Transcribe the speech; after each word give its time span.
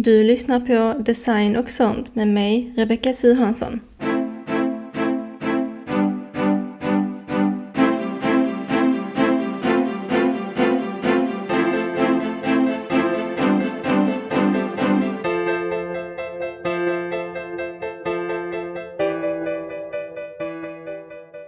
Du 0.00 0.24
lyssnar 0.24 0.60
på 0.60 1.02
Design 1.02 1.56
och 1.56 1.70
sånt 1.70 2.14
med 2.14 2.28
mig, 2.28 2.72
Rebecka 2.76 3.12
Suhansson. 3.12 3.80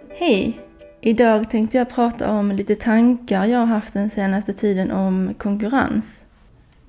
Hej! 0.09 0.59
Idag 1.01 1.49
tänkte 1.49 1.77
jag 1.77 1.89
prata 1.89 2.31
om 2.31 2.51
lite 2.51 2.75
tankar 2.75 3.45
jag 3.45 3.59
har 3.59 3.65
haft 3.65 3.93
den 3.93 4.09
senaste 4.09 4.53
tiden 4.53 4.91
om 4.91 5.33
konkurrens. 5.37 6.25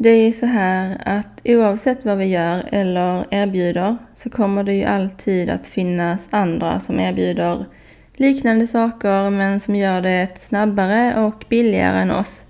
Det 0.02 0.10
är 0.10 0.26
ju 0.26 0.32
så 0.32 0.46
här 0.46 1.02
att 1.04 1.40
oavsett 1.44 2.04
vad 2.04 2.18
vi 2.18 2.24
gör 2.24 2.68
eller 2.72 3.26
erbjuder 3.30 3.96
så 4.14 4.30
kommer 4.30 4.64
det 4.64 4.74
ju 4.74 4.84
alltid 4.84 5.50
att 5.50 5.66
finnas 5.66 6.28
andra 6.30 6.80
som 6.80 7.00
erbjuder 7.00 7.64
liknande 8.16 8.66
saker 8.66 9.30
men 9.30 9.60
som 9.60 9.76
gör 9.76 10.02
det 10.02 10.38
snabbare 10.38 11.24
och 11.24 11.44
billigare 11.48 11.98
än 12.00 12.10
oss. 12.10 12.44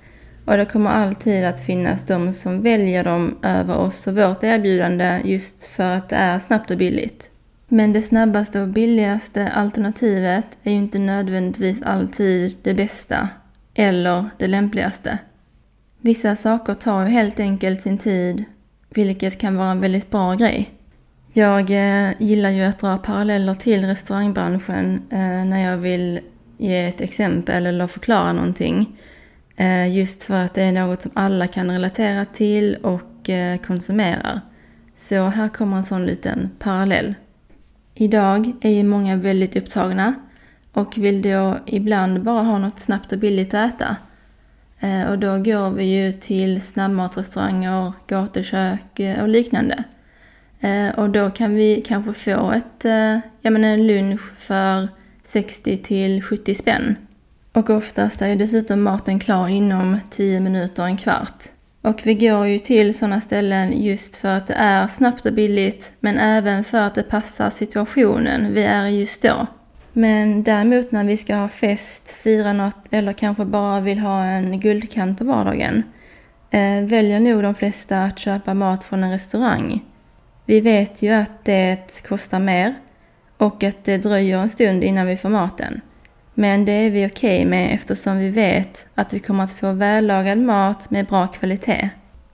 Och 0.45 0.57
det 0.57 0.65
kommer 0.65 0.91
alltid 0.91 1.45
att 1.45 1.61
finnas 1.61 2.05
de 2.05 2.33
som 2.33 2.63
väljer 2.63 3.05
dem 3.05 3.39
över 3.43 3.77
oss 3.77 4.07
och 4.07 4.17
vårt 4.17 4.45
erbjudande 4.45 5.21
just 5.25 5.67
för 5.67 5.95
att 5.97 6.09
det 6.09 6.17
är 6.17 6.39
snabbt 6.39 6.71
och 6.71 6.79
billigt. 6.79 7.31
Men 7.69 7.93
det 7.93 8.03
snabbaste 8.03 8.61
och 8.61 8.69
billigaste 8.69 9.49
alternativet 9.49 10.59
är 10.63 10.71
ju 10.71 10.79
inte 10.79 10.99
nödvändigtvis 10.99 11.83
alltid 11.83 12.57
det 12.63 12.75
bästa 12.75 13.29
eller 13.75 14.31
det 14.39 14.47
lämpligaste. 14.47 15.19
Vissa 16.05 16.37
saker 16.37 16.75
tar 16.75 17.03
ju 17.03 17.09
helt 17.09 17.41
enkelt 17.41 17.83
sin 17.83 17.99
tid, 17.99 18.45
vilket 18.91 19.39
kan 19.39 19.57
vara 19.57 19.71
en 19.71 19.81
väldigt 19.81 20.11
bra 20.11 20.35
grej. 20.35 20.71
Jag 21.33 21.71
eh, 21.71 22.13
gillar 22.19 22.51
ju 22.51 22.63
att 22.63 22.79
dra 22.79 22.99
paralleller 22.99 23.55
till 23.55 23.85
restaurangbranschen 23.85 25.03
eh, 25.11 25.45
när 25.45 25.71
jag 25.71 25.79
vill 25.79 26.21
ge 26.59 26.87
ett 26.87 27.01
exempel 27.01 27.67
eller 27.67 27.87
förklara 27.87 28.33
någonting. 28.33 29.01
Eh, 29.57 29.97
just 29.97 30.25
för 30.25 30.35
att 30.35 30.55
det 30.55 30.63
är 30.63 30.73
något 30.73 31.03
som 31.03 31.11
alla 31.15 31.47
kan 31.47 31.71
relatera 31.71 32.25
till 32.25 32.77
och 32.77 33.31
eh, 33.31 33.59
konsumerar. 33.59 34.41
Så 34.97 35.27
här 35.29 35.49
kommer 35.49 35.77
en 35.77 35.85
sån 35.85 36.07
liten 36.07 36.51
parallell. 36.59 37.15
Idag 37.95 38.53
är 38.61 38.71
ju 38.71 38.85
många 38.85 39.17
väldigt 39.17 39.57
upptagna 39.57 40.15
och 40.73 40.99
vill 40.99 41.23
då 41.23 41.59
ibland 41.67 42.23
bara 42.23 42.43
ha 42.43 42.59
något 42.59 42.81
snabbt 42.81 43.13
och 43.13 43.19
billigt 43.19 43.55
att 43.55 43.75
äta. 43.75 43.97
Eh, 44.83 45.11
och 45.11 45.19
då 45.19 45.39
går 45.39 45.71
vi 45.71 45.85
ju 45.85 46.13
till 46.13 46.61
snabbmatsrestauranger, 46.61 47.93
gatukök 48.07 49.01
eh, 49.01 49.23
och 49.23 49.29
liknande. 49.29 49.85
Eh, 50.61 50.89
och 50.99 51.11
då 51.11 51.31
kan 51.31 51.55
vi 51.55 51.83
kanske 51.87 52.15
få 52.15 52.53
ett, 52.53 52.85
jag 53.41 53.53
menar 53.53 53.69
en 53.69 53.87
lunch 53.87 54.21
för 54.37 54.89
60 55.25 55.77
till 55.77 56.23
70 56.23 56.55
spänn. 56.55 56.97
Och 57.53 57.71
oftast 57.71 58.23
är 58.23 58.29
ju 58.29 58.37
dessutom 58.37 58.83
maten 58.83 59.19
klar 59.19 59.49
inom 59.49 60.01
10 60.11 60.41
minuter, 60.41 60.83
en 60.83 60.97
kvart. 60.97 61.45
Och 61.83 62.01
vi 62.05 62.15
går 62.15 62.47
ju 62.47 62.59
till 62.59 62.95
sådana 62.95 63.21
ställen 63.21 63.83
just 63.83 64.17
för 64.17 64.29
att 64.29 64.47
det 64.47 64.55
är 64.55 64.89
snabbt 64.89 65.27
och 65.27 65.35
billigt, 65.35 65.93
men 66.01 66.19
även 66.19 66.65
för 66.65 66.79
att 66.79 66.95
det 66.95 67.03
passar 67.03 67.51
situationen 67.51 68.55
vi 68.55 68.63
är 68.63 68.87
i 68.87 69.01
just 69.01 69.23
då. 69.23 69.47
Men 69.93 70.43
däremot 70.43 70.93
när 70.93 71.05
vi 71.05 71.17
ska 71.17 71.35
ha 71.35 71.49
fest, 71.49 72.11
fira 72.11 72.53
något 72.53 72.87
eller 72.91 73.13
kanske 73.13 73.45
bara 73.45 73.81
vill 73.81 73.99
ha 73.99 74.25
en 74.25 74.61
guldkant 74.61 75.19
på 75.19 75.25
vardagen 75.25 75.83
eh, 76.51 76.81
väljer 76.83 77.21
nog 77.21 77.43
de 77.43 77.55
flesta 77.55 78.05
att 78.05 78.19
köpa 78.19 78.55
mat 78.55 78.85
från 78.85 79.05
en 79.05 79.11
restaurang. 79.11 79.85
Vi 80.47 80.61
vet 80.61 81.03
ju 81.03 81.11
att 81.11 81.45
det 81.45 82.03
kostar 82.09 82.39
mer 82.39 82.75
och 83.37 83.65
att 83.65 83.85
det 83.85 83.99
dröjer 83.99 84.39
en 84.39 84.51
stund 84.51 84.85
innan 84.85 85.07
vi 85.07 85.17
får 85.17 85.29
maten. 85.29 85.81
Men 86.35 86.65
det 86.65 86.73
är 86.73 86.91
vi 86.91 87.07
okej 87.07 87.37
okay 87.37 87.45
med 87.45 87.75
eftersom 87.75 88.19
vi 88.19 88.29
vet 88.29 88.87
att 88.95 89.13
vi 89.13 89.21
kommer 89.21 89.45
att 89.45 89.53
få 89.53 89.73
vällagad 89.73 90.39
mat 90.39 90.91
med 90.91 91.07
bra 91.07 91.27
kvalitet. 91.27 91.89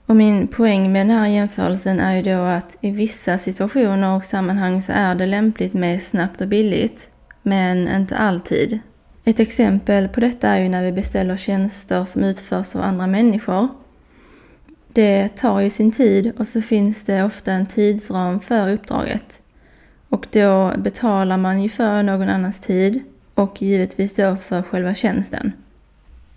Och 0.05 0.15
min 0.15 0.47
poäng 0.47 0.91
med 0.91 1.07
den 1.07 1.17
här 1.17 1.27
jämförelsen 1.27 1.99
är 1.99 2.15
ju 2.15 2.21
då 2.21 2.41
att 2.41 2.77
i 2.81 2.91
vissa 2.91 3.37
situationer 3.37 4.15
och 4.15 4.25
sammanhang 4.25 4.81
så 4.81 4.91
är 4.95 5.15
det 5.15 5.25
lämpligt 5.25 5.73
med 5.73 6.03
snabbt 6.03 6.41
och 6.41 6.47
billigt 6.47 7.09
men 7.49 7.87
inte 7.87 8.17
alltid. 8.17 8.79
Ett 9.23 9.39
exempel 9.39 10.07
på 10.07 10.19
detta 10.19 10.49
är 10.49 10.61
ju 10.61 10.69
när 10.69 10.83
vi 10.83 10.91
beställer 10.91 11.37
tjänster 11.37 12.05
som 12.05 12.23
utförs 12.23 12.75
av 12.75 12.81
andra 12.81 13.07
människor. 13.07 13.67
Det 14.87 15.27
tar 15.27 15.59
ju 15.59 15.69
sin 15.69 15.91
tid 15.91 16.33
och 16.37 16.47
så 16.47 16.61
finns 16.61 17.03
det 17.05 17.23
ofta 17.23 17.51
en 17.51 17.65
tidsram 17.65 18.39
för 18.39 18.73
uppdraget. 18.73 19.41
Och 20.09 20.27
då 20.31 20.73
betalar 20.77 21.37
man 21.37 21.61
ju 21.61 21.69
för 21.69 22.03
någon 22.03 22.29
annans 22.29 22.59
tid 22.59 23.03
och 23.33 23.61
givetvis 23.61 24.15
då 24.15 24.35
för 24.35 24.61
själva 24.61 24.95
tjänsten. 24.95 25.51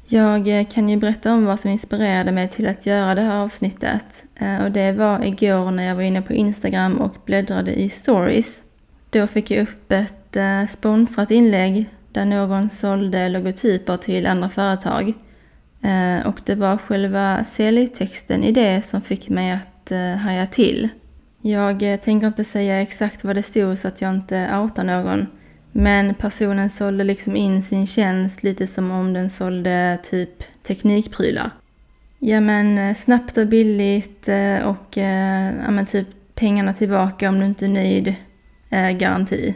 Jag 0.07 0.67
kan 0.71 0.89
ju 0.89 0.97
berätta 0.97 1.33
om 1.33 1.45
vad 1.45 1.61
som 1.61 1.71
inspirerade 1.71 2.33
mig 2.33 2.49
till 2.49 2.67
att 2.67 2.87
göra 2.87 3.15
det 3.15 3.21
här 3.21 3.41
avsnittet. 3.41 4.25
Eh, 4.35 4.65
och 4.65 4.71
det 4.71 4.93
var 4.93 5.25
igår 5.25 5.71
när 5.71 5.89
jag 5.89 5.95
var 5.95 6.03
inne 6.03 6.23
på 6.23 6.33
Instagram 6.33 6.97
och 6.97 7.15
bläddrade 7.25 7.73
i 7.81 7.89
stories. 7.89 8.65
Då 9.11 9.27
fick 9.27 9.51
jag 9.51 9.63
upp 9.63 9.93
ett 9.93 10.22
ett 10.33 10.37
eh, 10.37 10.67
sponsrat 10.67 11.31
inlägg 11.31 11.91
där 12.13 12.25
någon 12.25 12.71
sålde 12.71 13.29
logotyper 13.29 13.97
till 13.97 14.27
andra 14.27 14.49
företag. 14.49 15.15
Eh, 15.83 16.27
och 16.27 16.41
det 16.45 16.55
var 16.55 16.77
själva 16.77 17.45
säljtexten 17.45 18.45
i 18.45 18.53
det 18.53 18.83
som 18.83 19.03
fick 19.03 19.29
mig 19.29 19.53
att 19.53 19.91
eh, 19.91 20.15
haja 20.15 20.47
till. 20.47 20.89
Jag 21.43 22.03
tänker 22.03 22.27
inte 22.27 22.45
säga 22.45 22.83
exakt 22.83 23.25
vad 23.25 23.37
det 23.37 23.43
stod 23.43 23.79
så 23.79 23.89
att 23.89 24.01
jag 24.01 24.15
inte 24.15 24.57
outar 24.57 24.85
någon. 24.85 25.27
Men 25.73 26.15
personen 26.15 26.71
sålde 26.71 27.05
liksom 27.05 27.37
in 27.37 27.63
sin 27.63 27.87
tjänst 27.87 28.43
lite 28.43 28.67
som 28.67 28.91
om 28.91 29.13
den 29.13 29.31
sålde 29.31 29.99
typ 30.03 30.63
teknikprylar. 30.63 31.51
Ja 32.19 32.41
men 32.41 32.95
snabbt 32.95 33.37
och 33.37 33.47
billigt 33.47 34.29
och 34.65 34.97
ja 34.97 35.71
men 35.71 35.87
typ 35.87 36.07
pengarna 36.35 36.75
tillbaka 36.75 37.29
om 37.29 37.39
du 37.39 37.47
inte 37.47 37.65
är 37.65 37.69
nöjd. 37.69 38.15
Garanti. 38.99 39.55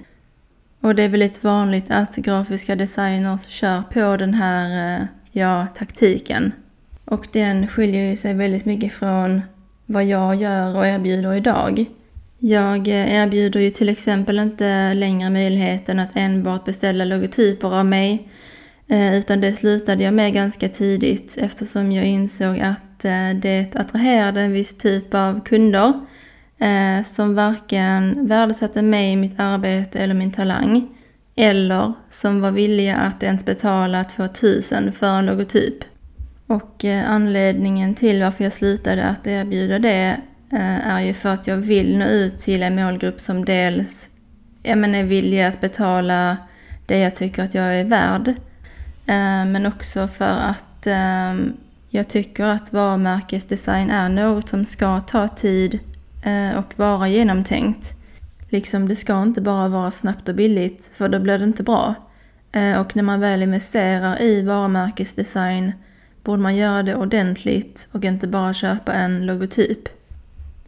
Och 0.87 0.95
det 0.95 1.03
är 1.03 1.09
väldigt 1.09 1.45
vanligt 1.45 1.91
att 1.91 2.17
grafiska 2.17 2.77
designers 2.77 3.47
kör 3.47 3.83
på 3.93 4.17
den 4.17 4.35
här 4.35 5.01
eh, 5.01 5.07
ja, 5.31 5.67
taktiken. 5.75 6.53
Och 7.05 7.27
den 7.33 7.69
skiljer 7.69 8.17
sig 8.17 8.35
väldigt 8.35 8.65
mycket 8.65 8.93
från 8.93 9.43
vad 9.87 10.05
jag 10.05 10.35
gör 10.35 10.77
och 10.77 10.87
erbjuder 10.87 11.35
idag. 11.35 11.85
Jag 12.39 12.89
eh, 12.89 13.15
erbjuder 13.15 13.61
ju 13.61 13.71
till 13.71 13.89
exempel 13.89 14.39
inte 14.39 14.95
längre 14.95 15.31
möjligheten 15.31 15.99
att 15.99 16.17
enbart 16.17 16.65
beställa 16.65 17.05
logotyper 17.05 17.79
av 17.79 17.87
mig. 17.87 18.29
Eh, 18.89 19.15
utan 19.15 19.41
det 19.41 19.53
slutade 19.53 20.05
jag 20.05 20.15
med 20.15 20.35
ganska 20.35 20.69
tidigt 20.69 21.35
eftersom 21.39 21.93
jag 21.93 22.07
insåg 22.07 22.61
att 22.61 23.01
det 23.43 23.77
attraherade 23.77 24.41
en 24.41 24.53
viss 24.53 24.79
typ 24.79 25.15
av 25.15 25.45
kunder 25.45 25.93
eh, 26.59 27.05
som 27.05 27.35
varken 27.35 28.29
värdesatte 28.29 28.83
mig, 28.83 29.17
mitt 29.17 29.41
arbete 29.41 29.99
eller 29.99 30.15
min 30.15 30.33
talang 30.33 30.89
eller 31.37 31.93
som 32.09 32.41
var 32.41 32.51
villiga 32.51 32.97
att 32.97 33.23
ens 33.23 33.45
betala 33.45 34.05
2000 34.05 34.93
för 34.93 35.07
en 35.07 35.27
logotyp. 35.27 35.85
Och 36.47 36.85
eh, 36.85 37.11
anledningen 37.11 37.95
till 37.95 38.23
varför 38.23 38.45
jag 38.45 38.53
slutade 38.53 39.05
att 39.05 39.27
erbjuda 39.27 39.79
det 39.79 40.21
eh, 40.53 40.89
är 40.89 41.01
ju 41.01 41.15
för 41.15 41.29
att 41.29 41.47
jag 41.47 41.57
vill 41.57 41.99
nå 41.99 42.05
ut 42.07 42.39
till 42.39 42.63
en 42.63 42.77
målgrupp 42.77 43.21
som 43.21 43.45
dels 43.45 44.09
jag 44.63 44.79
menar, 44.79 44.99
är 44.99 45.05
villig 45.05 45.43
att 45.43 45.61
betala 45.61 46.37
det 46.87 46.99
jag 46.99 47.15
tycker 47.15 47.43
att 47.43 47.55
jag 47.55 47.81
är 47.81 47.85
värd. 47.85 48.29
Eh, 49.07 49.45
men 49.47 49.67
också 49.67 50.09
för 50.09 50.39
att 50.39 50.87
eh, 50.87 51.35
jag 51.89 52.09
tycker 52.09 52.45
att 52.45 52.73
varumärkesdesign 52.73 53.91
är 53.91 54.09
något 54.09 54.49
som 54.49 54.65
ska 54.65 55.01
ta 55.01 55.29
tid 55.29 55.81
Eh, 56.27 56.59
och 56.59 56.79
vara 56.79 57.09
genomtänkt. 57.09 57.93
Liksom 58.49 58.89
det 58.89 58.97
ska 58.97 59.23
inte 59.23 59.41
bara 59.41 59.69
vara 59.69 59.91
snabbt 59.91 60.29
och 60.29 60.35
billigt 60.35 60.91
för 60.95 61.09
då 61.09 61.19
blir 61.19 61.39
det 61.39 61.45
inte 61.45 61.63
bra. 61.63 61.95
Eh, 62.53 62.81
och 62.81 62.97
när 62.97 63.03
man 63.03 63.21
väl 63.21 63.43
investerar 63.43 64.23
i 64.23 64.43
varumärkesdesign 64.43 65.73
borde 66.23 66.43
man 66.43 66.57
göra 66.57 66.83
det 66.83 66.97
ordentligt 66.97 67.89
och 67.93 68.05
inte 68.05 68.29
bara 68.29 68.55
köpa 68.55 68.93
en 68.93 69.27
logotyp. 69.27 69.89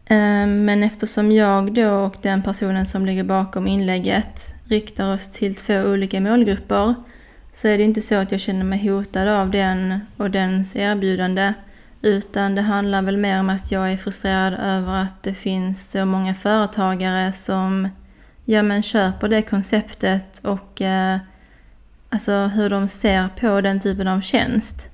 Eh, 0.06 0.46
men 0.46 0.82
eftersom 0.82 1.32
jag 1.32 1.74
då 1.74 1.90
och 1.90 2.16
den 2.22 2.42
personen 2.42 2.86
som 2.86 3.06
ligger 3.06 3.24
bakom 3.24 3.66
inlägget 3.66 4.54
riktar 4.64 5.14
oss 5.14 5.30
till 5.30 5.54
två 5.54 5.82
olika 5.82 6.20
målgrupper 6.20 6.94
så 7.52 7.68
är 7.68 7.78
det 7.78 7.84
inte 7.84 8.02
så 8.02 8.14
att 8.14 8.32
jag 8.32 8.40
känner 8.40 8.64
mig 8.64 8.88
hotad 8.88 9.28
av 9.28 9.50
den 9.50 10.00
och 10.16 10.30
dens 10.30 10.76
erbjudande 10.76 11.52
utan 12.02 12.54
det 12.54 12.62
handlar 12.62 13.02
väl 13.02 13.16
mer 13.16 13.40
om 13.40 13.50
att 13.50 13.70
jag 13.70 13.92
är 13.92 13.96
frustrerad 13.96 14.54
över 14.54 15.02
att 15.02 15.22
det 15.22 15.34
finns 15.34 15.90
så 15.90 16.04
många 16.04 16.34
företagare 16.34 17.32
som 17.32 17.88
ja, 18.44 18.62
men 18.62 18.82
köper 18.82 19.28
det 19.28 19.42
konceptet 19.42 20.38
och 20.44 20.82
eh, 20.82 21.18
alltså 22.10 22.32
hur 22.32 22.70
de 22.70 22.88
ser 22.88 23.28
på 23.28 23.60
den 23.60 23.80
typen 23.80 24.08
av 24.08 24.20
tjänst. 24.20 24.90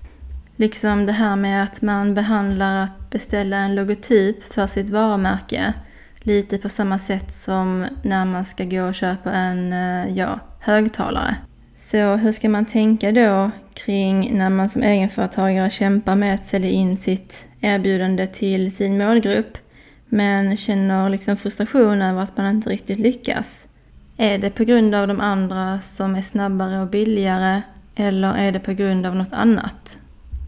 Liksom 0.57 1.07
det 1.07 1.13
här 1.13 1.37
med 1.37 1.63
att 1.63 1.83
man 1.83 2.15
behandlar 2.15 2.85
att 2.85 3.11
beställa 3.11 3.57
en 3.57 3.75
logotyp 3.75 4.53
för 4.53 4.67
sitt 4.67 4.89
varumärke. 4.89 5.73
Lite 6.17 6.59
på 6.59 6.69
samma 6.69 6.99
sätt 6.99 7.33
som 7.33 7.87
när 8.03 8.25
man 8.25 8.45
ska 8.45 8.65
gå 8.65 8.83
och 8.83 8.95
köpa 8.95 9.33
en 9.33 9.73
eh, 9.73 10.19
ja, 10.19 10.41
högtalare. 10.61 11.37
Så 11.85 12.17
hur 12.17 12.33
ska 12.33 12.49
man 12.49 12.65
tänka 12.65 13.13
då 13.13 13.51
kring 13.75 14.39
när 14.39 14.51
man 14.51 14.69
som 14.69 14.83
egenföretagare 14.83 15.71
kämpar 15.71 16.17
med 16.17 16.35
att 16.35 16.45
sälja 16.45 16.71
in 16.71 16.99
sitt 16.99 17.49
erbjudande 17.61 18.27
till 18.27 18.77
sin 18.77 18.99
målgrupp 18.99 19.59
men 20.07 20.57
känner 20.57 21.09
liksom 21.09 21.37
frustration 21.37 22.03
över 22.03 22.23
att 22.23 22.37
man 22.37 22.47
inte 22.47 22.71
riktigt 22.71 22.99
lyckas? 22.99 23.69
Är 24.17 24.39
det 24.39 24.51
på 24.51 24.65
grund 24.65 24.95
av 24.95 25.09
de 25.09 25.21
andra 25.21 25.81
som 25.81 26.17
är 26.17 26.23
snabbare 26.23 26.81
och 26.81 26.89
billigare 26.89 27.63
eller 27.95 28.35
är 28.35 28.53
det 28.53 28.61
på 28.61 28.73
grund 28.73 29.07
av 29.07 29.17
något 29.17 29.33
annat? 29.33 29.97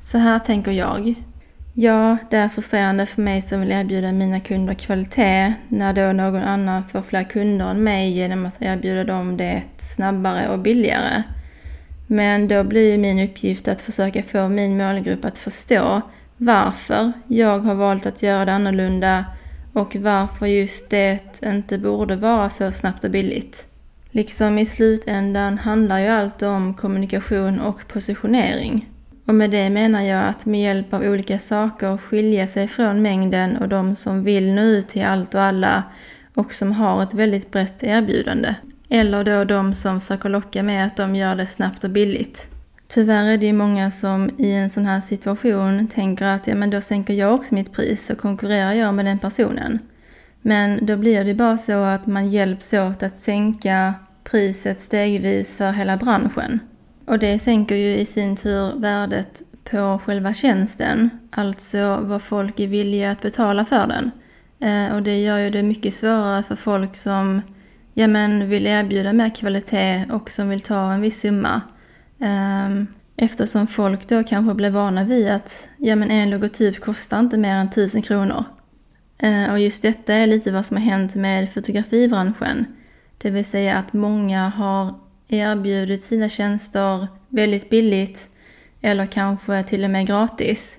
Så 0.03 0.19
här 0.19 0.39
tänker 0.39 0.73
jag. 0.73 1.15
Ja, 1.79 2.17
det 2.31 2.37
är 2.37 2.49
frustrerande 2.49 3.07
för 3.07 3.23
mig 3.23 3.43
som 3.43 3.61
vill 3.61 3.73
erbjuda 3.73 4.13
mina 4.13 4.41
kunder 4.41 4.75
kvalitet 4.75 5.55
när 5.69 5.93
då 5.93 6.13
någon 6.13 6.43
annan 6.43 6.85
får 6.85 7.03
fler 7.03 7.25
kunder 7.25 7.71
än 7.71 7.85
mig 7.85 8.11
genom 8.11 8.47
att 8.47 8.63
erbjuda 8.63 9.05
dem 9.05 9.37
det 9.37 9.63
snabbare 9.77 10.49
och 10.49 10.59
billigare. 10.59 11.23
Men 12.07 12.49
då 12.49 12.65
blir 12.65 12.99
min 12.99 13.19
uppgift 13.19 13.69
att 13.69 13.81
försöka 13.81 14.23
få 14.23 14.49
min 14.49 14.77
målgrupp 14.77 15.25
att 15.25 15.39
förstå 15.39 16.01
varför 16.37 17.13
jag 17.27 17.59
har 17.59 17.75
valt 17.75 18.07
att 18.07 18.23
göra 18.23 18.45
det 18.45 18.53
annorlunda 18.53 19.25
och 19.73 19.97
varför 19.97 20.47
just 20.47 20.91
det 20.91 21.43
inte 21.43 21.79
borde 21.79 22.17
vara 22.17 22.51
så 22.51 22.73
snabbt 22.73 23.05
och 23.05 23.11
billigt. 23.11 23.67
Liksom 24.11 24.59
i 24.59 24.67
slutändan 24.67 25.59
handlar 25.59 25.99
ju 25.99 26.09
allt 26.09 26.43
om 26.43 26.75
kommunikation 26.75 27.61
och 27.61 27.89
positionering. 27.89 28.87
Och 29.27 29.35
med 29.35 29.51
det 29.51 29.71
menar 29.71 30.03
jag 30.03 30.29
att 30.29 30.47
med 30.47 30.61
hjälp 30.61 30.95
av 30.95 31.03
olika 31.03 31.39
saker 31.39 31.97
skilja 31.97 32.47
sig 32.47 32.69
från 32.69 33.03
mängden 33.03 33.57
och 33.57 33.69
de 33.69 33.97
som 33.97 34.25
vill 34.25 34.53
nå 34.53 34.63
ut 34.63 34.89
till 34.89 35.05
allt 35.05 35.35
och 35.35 35.43
alla 35.43 35.83
och 36.35 36.55
som 36.55 36.73
har 36.73 37.03
ett 37.03 37.15
väldigt 37.15 37.51
brett 37.51 37.83
erbjudande. 37.83 38.55
Eller 38.89 39.25
då 39.25 39.45
de 39.45 39.75
som 39.75 40.01
försöker 40.01 40.29
locka 40.29 40.63
med 40.63 40.87
att 40.87 40.97
de 40.97 41.17
gör 41.17 41.37
det 41.37 41.47
snabbt 41.47 41.85
och 41.85 41.91
billigt. 41.91 42.49
Tyvärr 42.89 43.25
är 43.25 43.39
det 43.39 43.47
ju 43.47 43.53
många 43.53 43.91
som 43.91 44.31
i 44.39 44.53
en 44.53 44.71
sån 44.71 44.87
här 44.87 45.01
situation 45.01 45.89
tänker 45.89 46.25
att 46.25 46.47
ja 46.47 46.55
men 46.55 46.71
då 46.71 46.81
sänker 46.81 47.15
jag 47.15 47.35
också 47.35 47.55
mitt 47.55 47.73
pris 47.73 48.11
och 48.11 48.19
konkurrerar 48.19 48.73
jag 48.73 48.95
med 48.95 49.05
den 49.05 49.19
personen. 49.19 49.79
Men 50.43 50.87
då 50.87 50.97
blir 50.97 51.25
det 51.25 51.35
bara 51.35 51.59
så 51.59 51.83
att 51.83 52.07
man 52.07 52.31
hjälps 52.31 52.73
åt 52.73 53.03
att 53.03 53.19
sänka 53.19 53.95
priset 54.25 54.81
stegvis 54.81 55.57
för 55.57 55.73
hela 55.73 55.97
branschen. 55.97 56.61
Och 57.07 57.19
det 57.19 57.39
sänker 57.39 57.75
ju 57.75 57.97
i 57.97 58.05
sin 58.05 58.37
tur 58.37 58.81
värdet 58.81 59.43
på 59.71 60.01
själva 60.05 60.35
tjänsten, 60.35 61.11
alltså 61.31 62.01
vad 62.03 62.23
folk 62.23 62.61
är 62.61 62.67
villiga 62.67 63.11
att 63.11 63.21
betala 63.21 63.65
för 63.65 63.87
den. 63.87 64.11
Eh, 64.61 64.95
och 64.95 65.03
det 65.03 65.23
gör 65.23 65.39
ju 65.39 65.51
det 65.51 65.63
mycket 65.63 65.95
svårare 65.95 66.43
för 66.43 66.57
folk 66.57 66.97
som 66.97 67.43
ja, 67.95 68.07
men 68.07 68.49
vill 68.49 68.67
erbjuda 68.67 69.13
mer 69.13 69.31
kvalitet 69.31 70.05
och 70.13 70.31
som 70.31 70.49
vill 70.49 70.61
ta 70.61 70.93
en 70.93 71.01
viss 71.01 71.21
summa. 71.21 71.61
Ehm, 72.21 72.87
eftersom 73.17 73.67
folk 73.67 74.09
då 74.09 74.25
kanske 74.25 74.55
blir 74.55 74.71
vana 74.71 75.05
vid 75.05 75.29
att 75.29 75.69
ja, 75.77 75.97
men 75.97 76.11
en 76.11 76.31
logotyp 76.31 76.81
kostar 76.81 77.21
inte 77.21 77.39
mer 77.39 77.55
än 77.55 77.71
tusen 77.71 78.03
kronor. 78.03 78.45
Eh, 79.19 79.53
och 79.53 79.59
just 79.59 79.83
detta 79.83 80.15
är 80.15 80.27
lite 80.27 80.53
vad 80.53 80.67
som 80.67 80.77
har 80.77 80.85
hänt 80.85 81.15
med 81.15 81.53
fotografibranschen. 81.53 82.67
Det 83.19 83.31
vill 83.31 83.45
säga 83.45 83.79
att 83.79 83.93
många 83.93 84.49
har 84.49 84.95
erbjudit 85.29 86.05
sina 86.05 86.29
tjänster 86.29 87.07
väldigt 87.29 87.71
billigt 87.71 88.29
eller 88.81 89.07
kanske 89.07 89.63
till 89.63 89.85
och 89.85 89.91
med 89.91 90.07
gratis. 90.07 90.79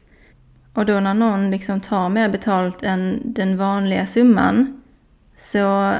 Och 0.73 0.85
då 0.85 0.99
när 0.99 1.13
någon 1.13 1.51
liksom 1.51 1.81
tar 1.81 2.09
mer 2.09 2.29
betalt 2.29 2.83
än 2.83 3.21
den 3.25 3.57
vanliga 3.57 4.05
summan 4.05 4.81
så 5.35 5.93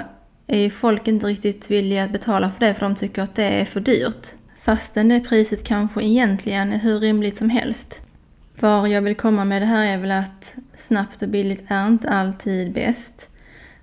är 0.48 0.60
ju 0.60 0.70
folk 0.70 1.08
inte 1.08 1.26
riktigt 1.26 1.72
villiga 1.72 2.04
att 2.04 2.12
betala 2.12 2.52
för 2.52 2.60
det 2.60 2.74
för 2.74 2.82
de 2.82 2.96
tycker 2.96 3.22
att 3.22 3.36
det 3.36 3.44
är 3.44 3.66
för 3.66 3.80
dyrt. 3.80 4.28
Fastän 4.60 5.08
det 5.08 5.20
priset 5.20 5.64
kanske 5.64 6.04
egentligen 6.04 6.74
är 6.74 6.78
hur 6.78 7.00
rimligt 7.00 7.38
som 7.38 7.50
helst. 7.50 8.02
Var 8.60 8.88
jag 8.88 9.02
vill 9.02 9.16
komma 9.16 9.46
med 9.46 9.62
det 9.62 9.66
här 9.66 9.86
är 9.86 9.98
väl 9.98 10.12
att 10.12 10.56
snabbt 10.76 11.22
och 11.22 11.30
billigt 11.30 11.64
är 11.68 11.88
inte 11.88 12.10
alltid 12.10 12.74
bäst. 12.74 13.30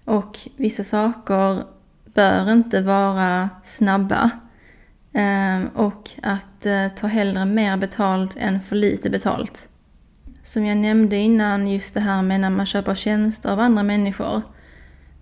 Och 0.05 0.39
vissa 0.57 0.85
saker 0.85 1.63
bör 2.05 2.53
inte 2.53 2.81
vara 2.81 3.51
snabba. 3.65 4.31
Ehm, 5.15 5.69
och 5.69 6.11
att 6.23 6.67
eh, 6.67 6.89
ta 6.89 7.07
hellre 7.07 7.45
mer 7.45 7.77
betalt 7.77 8.37
än 8.37 8.61
för 8.61 8.77
lite 8.77 9.11
betalt. 9.11 9.69
Som 10.43 10.67
jag 10.67 10.77
nämnde 10.77 11.17
innan, 11.17 11.69
just 11.69 11.95
det 11.95 12.01
här 12.01 12.23
med 12.23 12.41
när 12.41 12.51
man 12.51 12.67
köper 12.67 12.95
tjänster 12.95 13.49
av 13.49 13.61
andra 13.61 13.83
människor. 13.83 14.43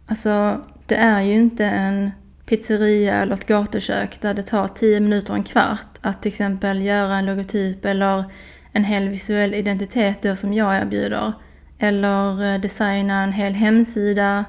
Alltså, 0.06 0.64
det 0.86 0.96
är 0.96 1.20
ju 1.20 1.34
inte 1.34 1.66
en 1.66 2.10
pizzeria 2.46 3.22
eller 3.22 3.34
ett 3.34 3.46
gatukök 3.46 4.20
där 4.20 4.34
det 4.34 4.42
tar 4.42 4.68
10 4.68 5.00
minuter 5.00 5.32
och 5.32 5.36
en 5.36 5.44
kvart 5.44 5.98
att 6.00 6.22
till 6.22 6.28
exempel 6.28 6.82
göra 6.82 7.16
en 7.16 7.26
logotyp 7.26 7.84
eller 7.84 8.24
en 8.72 8.84
hel 8.84 9.08
visuell 9.08 9.54
identitet 9.54 10.22
då 10.22 10.36
som 10.36 10.54
jag 10.54 10.76
erbjuder. 10.76 11.32
Eller 11.78 12.54
eh, 12.54 12.60
designa 12.60 13.22
en 13.22 13.32
hel 13.32 13.54
hemsida 13.54 14.44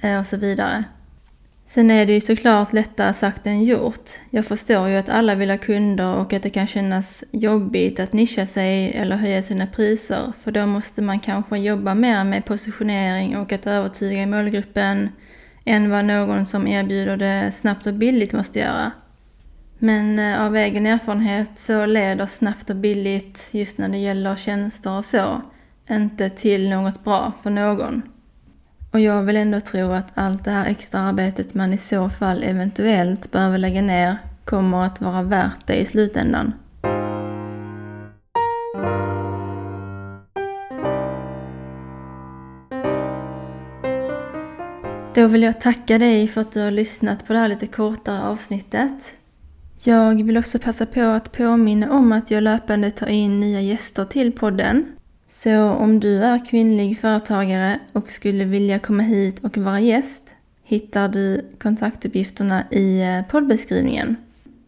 eh, 0.00 0.18
och 0.18 0.26
så 0.26 0.36
vidare. 0.36 0.84
Sen 1.70 1.90
är 1.90 2.06
det 2.06 2.12
ju 2.12 2.20
såklart 2.20 2.72
lättare 2.72 3.14
sagt 3.14 3.46
än 3.46 3.64
gjort. 3.64 4.10
Jag 4.30 4.46
förstår 4.46 4.88
ju 4.88 4.96
att 4.96 5.08
alla 5.08 5.34
vill 5.34 5.50
ha 5.50 5.58
kunder 5.58 6.16
och 6.16 6.32
att 6.32 6.42
det 6.42 6.50
kan 6.50 6.66
kännas 6.66 7.24
jobbigt 7.30 8.00
att 8.00 8.12
nischa 8.12 8.46
sig 8.46 8.92
eller 8.92 9.16
höja 9.16 9.42
sina 9.42 9.66
priser. 9.66 10.32
För 10.42 10.52
då 10.52 10.66
måste 10.66 11.02
man 11.02 11.20
kanske 11.20 11.58
jobba 11.58 11.94
mer 11.94 12.24
med 12.24 12.44
positionering 12.44 13.36
och 13.36 13.52
att 13.52 13.66
övertyga 13.66 14.26
målgruppen 14.26 15.08
än 15.64 15.90
vad 15.90 16.04
någon 16.04 16.46
som 16.46 16.66
erbjuder 16.66 17.16
det 17.16 17.52
snabbt 17.52 17.86
och 17.86 17.94
billigt 17.94 18.32
måste 18.32 18.58
göra. 18.58 18.90
Men 19.78 20.18
eh, 20.18 20.42
av 20.42 20.56
egen 20.56 20.86
erfarenhet 20.86 21.58
så 21.58 21.86
leder 21.86 22.26
snabbt 22.26 22.70
och 22.70 22.76
billigt 22.76 23.48
just 23.52 23.78
när 23.78 23.88
det 23.88 23.98
gäller 23.98 24.36
tjänster 24.36 24.98
och 24.98 25.04
så 25.04 25.42
inte 25.90 26.28
till 26.28 26.68
något 26.68 27.04
bra 27.04 27.32
för 27.42 27.50
någon. 27.50 28.02
Och 28.92 29.00
jag 29.00 29.22
vill 29.22 29.36
ändå 29.36 29.60
tro 29.60 29.92
att 29.92 30.12
allt 30.14 30.44
det 30.44 30.50
här 30.50 30.66
extra 30.66 31.00
arbetet 31.00 31.54
man 31.54 31.72
i 31.72 31.78
så 31.78 32.08
fall 32.08 32.42
eventuellt 32.42 33.32
behöver 33.32 33.58
lägga 33.58 33.82
ner 33.82 34.16
kommer 34.44 34.84
att 34.84 35.00
vara 35.00 35.22
värt 35.22 35.66
det 35.66 35.76
i 35.76 35.84
slutändan. 35.84 36.52
Då 45.14 45.26
vill 45.26 45.42
jag 45.42 45.60
tacka 45.60 45.98
dig 45.98 46.28
för 46.28 46.40
att 46.40 46.52
du 46.52 46.60
har 46.60 46.70
lyssnat 46.70 47.26
på 47.26 47.32
det 47.32 47.38
här 47.38 47.48
lite 47.48 47.66
kortare 47.66 48.22
avsnittet. 48.22 49.16
Jag 49.84 50.24
vill 50.24 50.36
också 50.36 50.58
passa 50.58 50.86
på 50.86 51.02
att 51.02 51.32
påminna 51.32 51.92
om 51.92 52.12
att 52.12 52.30
jag 52.30 52.42
löpande 52.42 52.90
tar 52.90 53.06
in 53.06 53.40
nya 53.40 53.60
gäster 53.60 54.04
till 54.04 54.32
podden. 54.32 54.84
Så 55.32 55.64
om 55.64 56.00
du 56.00 56.24
är 56.24 56.46
kvinnlig 56.46 56.98
företagare 56.98 57.78
och 57.92 58.10
skulle 58.10 58.44
vilja 58.44 58.78
komma 58.78 59.02
hit 59.02 59.44
och 59.44 59.58
vara 59.58 59.80
gäst 59.80 60.22
hittar 60.64 61.08
du 61.08 61.46
kontaktuppgifterna 61.58 62.64
i 62.70 63.02
eh, 63.02 63.22
poddbeskrivningen. 63.30 64.16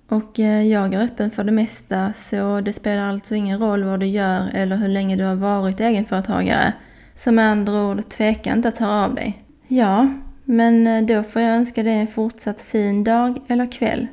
Och 0.09 0.40
eh, 0.40 0.62
jag 0.62 0.95
är 0.95 1.04
öppen 1.04 1.31
för 1.31 1.45
det 1.45 1.52
mesta 1.52 2.12
så 2.12 2.61
det 2.61 2.73
spelar 2.73 3.09
alltså 3.09 3.35
ingen 3.35 3.59
roll 3.59 3.85
vad 3.85 4.00
du 4.00 4.07
gör 4.07 4.50
eller 4.54 4.76
hur 4.76 4.88
länge 4.88 5.16
du 5.16 5.25
har 5.25 5.35
varit 5.35 5.81
egenföretagare. 5.81 6.73
Så 7.14 7.33
med 7.33 7.50
andra 7.50 7.87
ord, 7.87 8.09
tveka 8.09 8.52
inte 8.52 8.69
att 8.69 8.78
höra 8.78 9.04
av 9.04 9.14
dig. 9.14 9.42
Ja, 9.69 10.09
men 10.45 10.87
eh, 10.87 11.02
då 11.02 11.23
får 11.23 11.42
jag 11.42 11.54
önska 11.57 11.83
dig 11.83 11.95
en 11.95 12.07
fortsatt 12.07 12.61
fin 12.61 13.04
dag 13.04 13.40
eller 13.49 13.73
kväll. 13.73 14.07